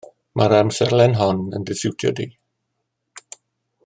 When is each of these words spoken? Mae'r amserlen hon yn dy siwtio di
Mae'r 0.39 0.53
amserlen 0.59 1.13
hon 1.19 1.43
yn 1.59 1.67
dy 1.71 1.77
siwtio 1.81 2.13
di 2.21 2.27